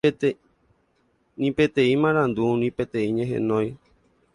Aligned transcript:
ni 1.39 1.49
peteĩ 1.57 1.93
marandu, 2.03 2.43
ni 2.61 2.69
peteĩ 2.77 3.09
ñehenói 3.17 3.69